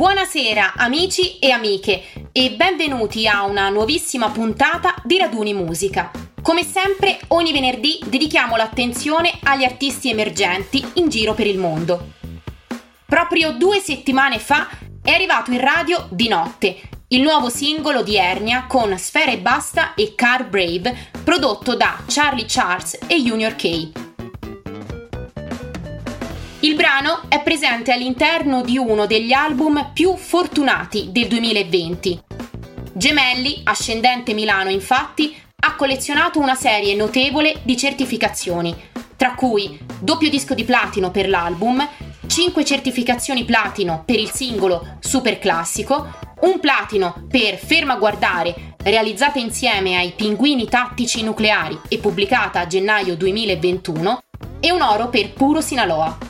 [0.00, 6.10] Buonasera amici e amiche e benvenuti a una nuovissima puntata di Raduni Musica.
[6.40, 12.12] Come sempre, ogni venerdì dedichiamo l'attenzione agli artisti emergenti in giro per il mondo.
[13.04, 14.70] Proprio due settimane fa
[15.02, 19.92] è arrivato in radio Di Notte, il nuovo singolo di Ernia con Sfera e Basta
[19.92, 24.09] e Car Brave, prodotto da Charlie Charles e Junior K.
[26.62, 32.20] Il brano è presente all'interno di uno degli album più fortunati del 2020.
[32.92, 38.76] Gemelli, ascendente Milano infatti, ha collezionato una serie notevole di certificazioni,
[39.16, 41.88] tra cui doppio disco di platino per l'album,
[42.26, 49.96] 5 certificazioni platino per il singolo Super Classico, un platino per Ferma guardare, realizzata insieme
[49.96, 54.18] ai Pinguini Tattici Nucleari e pubblicata a gennaio 2021,
[54.60, 56.29] e un oro per Puro Sinaloa.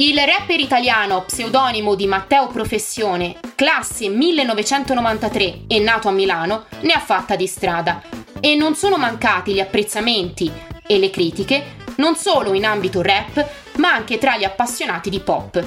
[0.00, 7.00] Il rapper italiano pseudonimo di Matteo Professione, classe 1993 e nato a Milano, ne ha
[7.00, 8.00] fatta di strada
[8.38, 10.52] e non sono mancati gli apprezzamenti
[10.86, 13.44] e le critiche non solo in ambito rap,
[13.78, 15.64] ma anche tra gli appassionati di pop.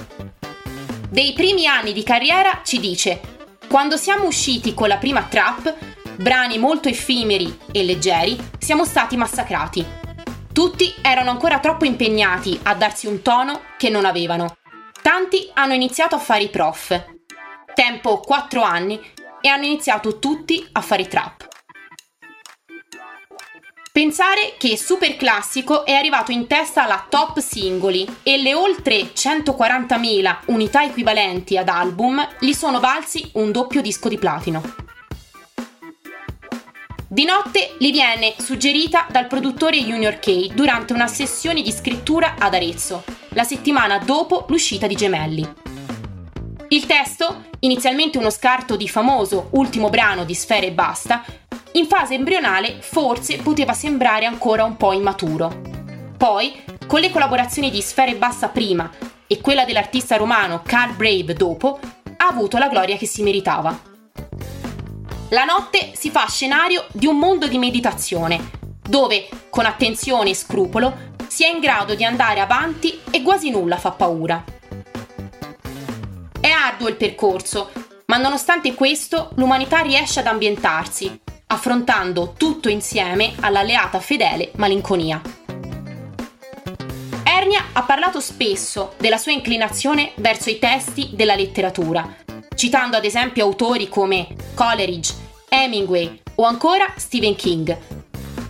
[1.09, 3.19] Dei primi anni di carriera ci dice:
[3.67, 5.75] Quando siamo usciti con la prima trap,
[6.15, 10.00] brani molto effimeri e leggeri, siamo stati massacrati.
[10.53, 14.57] Tutti erano ancora troppo impegnati a darsi un tono che non avevano.
[15.01, 17.05] Tanti hanno iniziato a fare i prof.
[17.73, 18.99] Tempo 4 anni
[19.39, 21.47] e hanno iniziato tutti a fare trap.
[23.93, 30.37] Pensare che Super Classico è arrivato in testa alla top singoli e le oltre 140.000
[30.47, 34.80] unità equivalenti ad album gli sono valsi un doppio disco di platino.
[37.13, 42.53] Di notte gli viene suggerita dal produttore Junior K durante una sessione di scrittura ad
[42.53, 45.45] Arezzo, la settimana dopo l'uscita di Gemelli.
[46.69, 51.25] Il testo, inizialmente uno scarto di famoso ultimo brano di Sfere e Basta,
[51.73, 55.59] in fase embrionale forse poteva sembrare ancora un po' immaturo.
[56.15, 58.89] Poi, con le collaborazioni di Sfere e Basta prima
[59.27, 61.77] e quella dell'artista romano Carl Brave dopo,
[62.15, 63.90] ha avuto la gloria che si meritava.
[65.33, 68.49] La notte si fa scenario di un mondo di meditazione,
[68.81, 73.77] dove, con attenzione e scrupolo, si è in grado di andare avanti e quasi nulla
[73.77, 74.43] fa paura.
[76.37, 77.71] È arduo il percorso,
[78.07, 85.21] ma nonostante questo l'umanità riesce ad ambientarsi, affrontando tutto insieme all'alleata fedele malinconia.
[87.23, 92.17] Ernia ha parlato spesso della sua inclinazione verso i testi della letteratura,
[92.61, 95.15] citando ad esempio autori come Coleridge,
[95.49, 97.75] Hemingway o ancora Stephen King.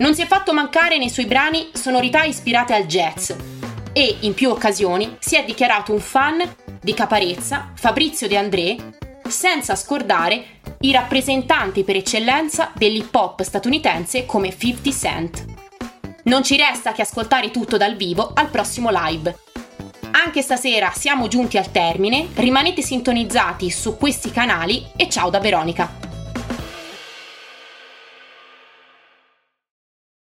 [0.00, 3.32] Non si è fatto mancare nei suoi brani sonorità ispirate al jazz
[3.94, 6.46] e in più occasioni si è dichiarato un fan
[6.82, 14.54] di Caparezza, Fabrizio De André, senza scordare i rappresentanti per eccellenza dell'hip hop statunitense come
[14.54, 15.44] 50 Cent.
[16.24, 19.51] Non ci resta che ascoltare tutto dal vivo al prossimo live.
[20.14, 26.01] Anche stasera siamo giunti al termine, rimanete sintonizzati su questi canali e ciao da Veronica.